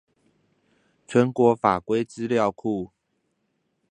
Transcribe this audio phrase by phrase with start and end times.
[1.05, 2.89] 全國法規資料庫